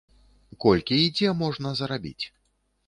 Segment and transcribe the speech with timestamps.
[0.65, 2.25] Колькі і дзе можна зарабіць?